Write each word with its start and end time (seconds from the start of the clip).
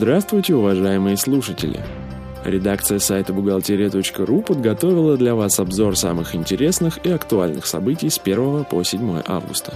Здравствуйте, 0.00 0.54
уважаемые 0.54 1.18
слушатели! 1.18 1.78
Редакция 2.42 2.98
сайта 2.98 3.34
бухгалтерия.ру 3.34 4.40
подготовила 4.40 5.18
для 5.18 5.34
вас 5.34 5.60
обзор 5.60 5.94
самых 5.94 6.34
интересных 6.34 7.04
и 7.04 7.10
актуальных 7.10 7.66
событий 7.66 8.08
с 8.08 8.18
1 8.18 8.64
по 8.64 8.82
7 8.82 9.20
августа. 9.26 9.74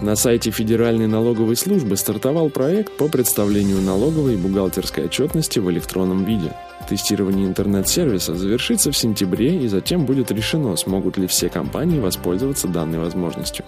На 0.00 0.16
сайте 0.16 0.50
Федеральной 0.50 1.08
налоговой 1.08 1.56
службы 1.56 1.98
стартовал 1.98 2.48
проект 2.48 2.96
по 2.96 3.08
представлению 3.08 3.82
налоговой 3.82 4.32
и 4.32 4.38
бухгалтерской 4.38 5.04
отчетности 5.04 5.58
в 5.58 5.70
электронном 5.70 6.24
виде. 6.24 6.54
Тестирование 6.88 7.46
интернет-сервиса 7.46 8.34
завершится 8.34 8.90
в 8.90 8.96
сентябре 8.96 9.62
и 9.62 9.68
затем 9.68 10.06
будет 10.06 10.30
решено, 10.30 10.74
смогут 10.76 11.18
ли 11.18 11.26
все 11.26 11.50
компании 11.50 12.00
воспользоваться 12.00 12.66
данной 12.66 12.98
возможностью. 12.98 13.66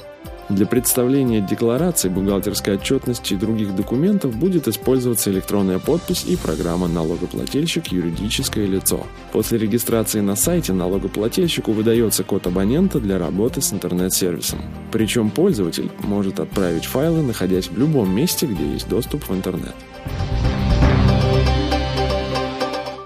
Для 0.49 0.67
представления 0.67 1.41
деклараций, 1.41 2.11
бухгалтерской 2.11 2.75
отчетности 2.75 3.35
и 3.35 3.37
других 3.37 3.75
документов 3.75 4.37
будет 4.37 4.69
использоваться 4.69 5.31
электронная 5.31 5.79
подпись 5.79 6.25
и 6.25 6.37
программа 6.37 6.89
«Налогоплательщик. 6.89 7.89
Юридическое 7.89 8.67
лицо». 8.67 9.07
После 9.33 9.59
регистрации 9.59 10.21
на 10.21 10.37
сайте 10.37 10.73
налогоплательщику 10.73 11.73
выдается 11.73 12.25
код 12.25 12.47
абонента 12.47 13.01
для 13.01 13.19
работы 13.19 13.63
с 13.63 13.73
интернет-сервисом. 13.73 14.61
Причем 14.91 15.31
пользователь 15.31 15.91
может 16.01 16.41
отправить 16.41 16.85
файлы, 16.85 17.23
находясь 17.23 17.69
в 17.69 17.79
любом 17.79 18.15
месте, 18.15 18.47
где 18.47 18.65
есть 18.73 18.89
доступ 18.89 19.29
в 19.29 19.35
интернет. 19.35 19.75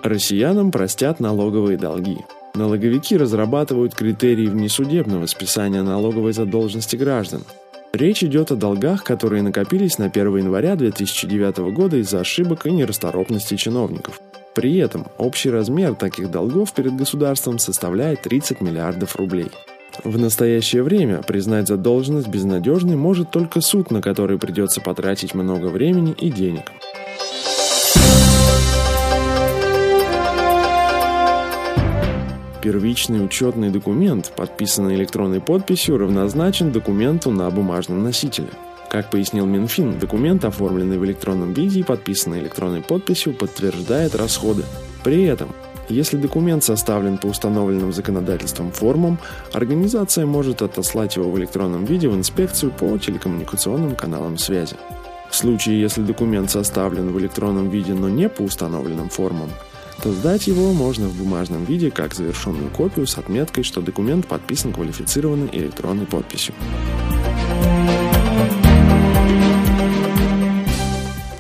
Россиянам 0.03 0.71
простят 0.71 1.21
налоговые 1.21 1.77
долги. 1.77 2.19
Налоговики 2.57 3.19
разрабатывают 3.19 3.95
критерии 3.95 4.47
внесудебного 4.47 5.27
списания 5.27 5.83
налоговой 5.83 6.33
задолженности 6.33 6.97
граждан. 6.97 7.43
Речь 7.93 8.25
идет 8.25 8.51
о 8.51 8.57
долгах, 8.57 9.05
которые 9.05 9.43
накопились 9.43 9.99
на 9.99 10.07
1 10.07 10.39
января 10.39 10.75
2009 10.75 11.59
года 11.75 11.99
из-за 11.99 12.21
ошибок 12.21 12.67
и 12.67 12.71
нерасторопности 12.71 13.57
чиновников. 13.57 14.23
При 14.55 14.79
этом 14.79 15.07
общий 15.19 15.51
размер 15.51 15.95
таких 15.97 16.31
долгов 16.31 16.73
перед 16.73 16.97
государством 16.97 17.59
составляет 17.59 18.23
30 18.23 18.63
миллиардов 18.63 19.17
рублей. 19.17 19.49
В 20.03 20.19
настоящее 20.19 20.83
время 20.83 21.23
признать 21.23 21.69
задолженность 21.69 22.29
безнадежной 22.29 22.97
может 22.97 23.31
только 23.31 23.61
суд, 23.61 23.91
на 23.91 24.01
который 24.01 24.39
придется 24.39 24.81
потратить 24.81 25.35
много 25.35 25.67
времени 25.67 26.15
и 26.19 26.31
денег. 26.31 26.73
Первичный 32.67 33.25
учетный 33.25 33.71
документ, 33.71 34.33
подписанный 34.35 34.97
электронной 34.97 35.41
подписью, 35.41 35.99
равнозначен 35.99 36.73
документу 36.73 37.31
на 37.31 37.49
бумажном 37.49 38.03
носителе. 38.03 38.49
Как 38.91 39.09
пояснил 39.09 39.47
Минфин, 39.47 40.01
документ, 40.01 40.45
оформленный 40.45 40.99
в 40.99 41.05
электронном 41.05 41.53
виде 41.53 41.79
и 41.79 41.85
подписанный 41.85 42.41
электронной 42.41 42.83
подписью, 42.83 43.35
подтверждает 43.35 44.17
расходы. 44.17 44.65
При 45.05 45.23
этом, 45.23 45.51
если 45.89 46.17
документ 46.17 46.65
составлен 46.65 47.19
по 47.19 47.29
установленным 47.29 47.93
законодательством 47.93 48.73
формам, 48.73 49.21
организация 49.53 50.27
может 50.27 50.61
отослать 50.61 51.15
его 51.15 51.31
в 51.31 51.39
электронном 51.39 51.85
виде 51.85 52.09
в 52.09 52.17
инспекцию 52.17 52.73
по 52.73 52.99
телекоммуникационным 52.99 53.95
каналам 53.95 54.39
связи. 54.39 54.75
В 55.31 55.37
случае, 55.37 55.81
если 55.81 56.03
документ 56.03 56.51
составлен 56.51 57.13
в 57.13 57.21
электронном 57.21 57.71
виде, 57.71 57.95
но 57.95 58.09
не 58.09 58.29
по 58.29 58.43
установленным 58.43 59.09
формам, 59.09 59.51
то 60.03 60.13
сдать 60.13 60.47
его 60.47 60.73
можно 60.73 61.09
в 61.09 61.17
бумажном 61.17 61.65
виде 61.65 61.91
как 61.91 62.15
завершенную 62.15 62.71
копию 62.71 63.07
с 63.07 63.19
отметкой, 63.19 63.65
что 63.65 63.81
документ 63.81 64.27
подписан 64.27 64.73
квалифицированной 64.73 65.49
электронной 65.53 66.07
подписью. 66.07 66.55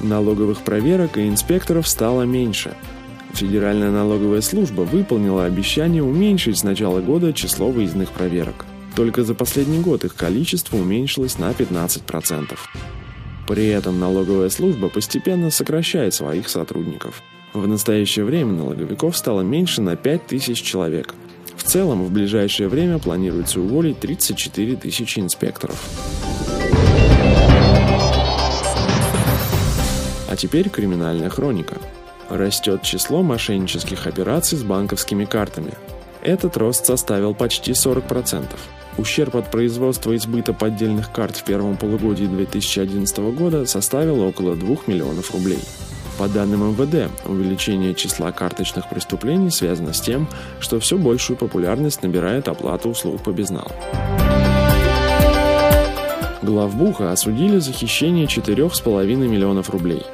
Налоговых 0.00 0.62
проверок 0.62 1.19
и 1.19 1.28
инспекторов 1.28 1.88
стало 1.88 2.22
меньше. 2.22 2.75
Федеральная 3.32 3.91
налоговая 3.91 4.41
служба 4.41 4.82
выполнила 4.82 5.44
обещание 5.44 6.02
уменьшить 6.02 6.58
с 6.58 6.62
начала 6.62 7.00
года 7.00 7.32
число 7.32 7.70
выездных 7.70 8.10
проверок. 8.10 8.64
Только 8.94 9.25
за 9.25 9.34
последний 9.34 9.81
год 9.81 10.04
их 10.04 10.14
количество 10.14 10.76
уменьшилось 10.76 11.38
на 11.38 11.50
15%. 11.50 12.56
При 13.46 13.68
этом 13.68 13.98
налоговая 14.00 14.48
служба 14.48 14.88
постепенно 14.88 15.50
сокращает 15.50 16.14
своих 16.14 16.48
сотрудников– 16.48 17.22
в 17.56 17.66
настоящее 17.66 18.26
время 18.26 18.52
налоговиков 18.52 19.16
стало 19.16 19.40
меньше 19.40 19.80
на 19.80 19.96
5 19.96 20.26
тысяч 20.26 20.60
человек. 20.60 21.14
В 21.56 21.62
целом, 21.62 22.04
в 22.04 22.12
ближайшее 22.12 22.68
время 22.68 22.98
планируется 22.98 23.60
уволить 23.60 23.98
34 23.98 24.76
тысячи 24.76 25.20
инспекторов. 25.20 25.82
А 30.28 30.36
теперь 30.36 30.68
криминальная 30.68 31.30
хроника. 31.30 31.78
Растет 32.28 32.82
число 32.82 33.22
мошеннических 33.22 34.06
операций 34.06 34.58
с 34.58 34.62
банковскими 34.62 35.24
картами. 35.24 35.72
Этот 36.22 36.58
рост 36.58 36.84
составил 36.84 37.34
почти 37.34 37.72
40%. 37.72 38.44
Ущерб 38.98 39.36
от 39.36 39.50
производства 39.50 40.12
и 40.12 40.18
сбыта 40.18 40.54
поддельных 40.54 41.12
карт 41.12 41.36
в 41.36 41.44
первом 41.44 41.76
полугодии 41.76 42.24
2011 42.24 43.18
года 43.34 43.66
составил 43.66 44.22
около 44.22 44.56
2 44.56 44.76
миллионов 44.86 45.32
рублей. 45.32 45.60
По 46.18 46.28
данным 46.28 46.70
МВД, 46.70 47.10
увеличение 47.26 47.94
числа 47.94 48.32
карточных 48.32 48.88
преступлений 48.88 49.50
связано 49.50 49.92
с 49.92 50.00
тем, 50.00 50.26
что 50.60 50.80
все 50.80 50.96
большую 50.96 51.36
популярность 51.36 52.02
набирает 52.02 52.48
оплата 52.48 52.88
услуг 52.88 53.22
по 53.22 53.30
безналу. 53.30 53.70
Главбуха 56.40 57.12
осудили 57.12 57.58
за 57.58 57.72
хищение 57.72 58.26
4,5 58.26 59.14
миллионов 59.16 59.68
рублей. 59.68 60.04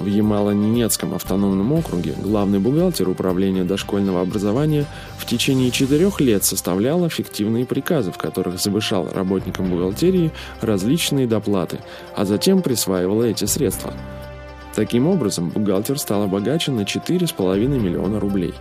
В 0.00 0.06
Ямало-Ненецком 0.06 1.14
автономном 1.14 1.72
округе 1.72 2.14
главный 2.20 2.58
бухгалтер 2.58 3.08
управления 3.08 3.64
дошкольного 3.64 4.22
образования 4.22 4.86
в 5.18 5.26
течение 5.26 5.70
четырех 5.70 6.20
лет 6.20 6.42
составлял 6.42 7.08
фиктивные 7.08 7.66
приказы, 7.66 8.10
в 8.10 8.18
которых 8.18 8.58
завышал 8.58 9.08
работникам 9.12 9.70
бухгалтерии 9.70 10.32
различные 10.60 11.26
доплаты, 11.26 11.78
а 12.16 12.24
затем 12.24 12.62
присваивал 12.62 13.22
эти 13.22 13.44
средства– 13.44 13.94
Таким 14.74 15.08
образом, 15.08 15.50
бухгалтер 15.50 15.98
стал 15.98 16.26
богаче 16.28 16.70
на 16.70 16.82
4,5 16.82 17.66
миллиона 17.66 18.20
рублей. 18.20 18.54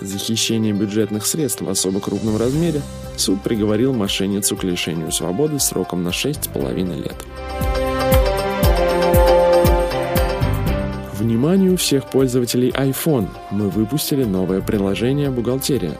За 0.00 0.18
хищение 0.18 0.72
бюджетных 0.72 1.26
средств 1.26 1.62
в 1.62 1.68
особо 1.68 2.00
крупном 2.00 2.36
размере 2.36 2.82
суд 3.16 3.42
приговорил 3.42 3.92
мошенницу 3.92 4.56
к 4.56 4.64
лишению 4.64 5.10
свободы 5.12 5.58
сроком 5.58 6.02
на 6.02 6.08
6,5 6.08 7.02
лет. 7.02 7.16
Вниманию 11.18 11.76
всех 11.76 12.08
пользователей 12.08 12.70
iPhone! 12.70 13.28
Мы 13.50 13.68
выпустили 13.70 14.22
новое 14.22 14.60
приложение 14.60 15.30
«Бухгалтерия». 15.30 15.98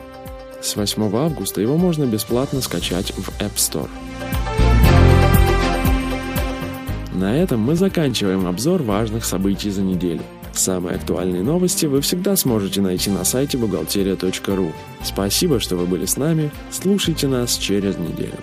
С 0.62 0.77
8 0.77 1.12
августа 1.17 1.61
его 1.61 1.77
можно 1.77 2.05
бесплатно 2.05 2.61
скачать 2.61 3.11
в 3.11 3.29
App 3.41 3.56
Store. 3.56 3.89
На 7.15 7.37
этом 7.37 7.59
мы 7.59 7.75
заканчиваем 7.75 8.47
обзор 8.47 8.83
важных 8.83 9.25
событий 9.25 9.71
за 9.71 9.83
неделю. 9.83 10.23
Самые 10.53 10.95
актуальные 10.95 11.43
новости 11.43 11.87
вы 11.87 12.00
всегда 12.00 12.37
сможете 12.37 12.81
найти 12.81 13.11
на 13.11 13.25
сайте 13.25 13.59
бухгалтерия.ру. 13.59 14.73
Спасибо, 15.03 15.59
что 15.59 15.75
вы 15.75 15.87
были 15.87 16.06
с 16.06 16.17
нами. 16.17 16.53
Слушайте 16.71 17.27
нас 17.27 17.56
через 17.56 17.99
неделю. 17.99 18.39